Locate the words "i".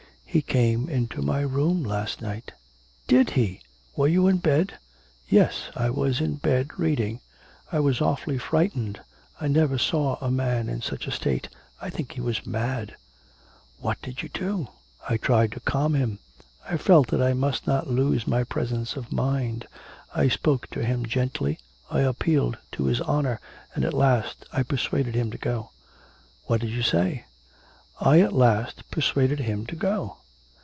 5.75-5.89, 7.69-7.81, 9.41-9.49, 11.81-11.89, 15.09-15.17, 16.65-16.77, 17.21-17.33, 20.15-20.29, 21.89-22.03, 24.53-24.63, 27.99-28.21